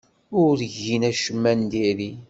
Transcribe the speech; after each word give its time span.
Ur 0.43 0.57
gin 0.81 1.03
acemma 1.09 1.51
n 1.59 1.61
diri. 1.71 2.11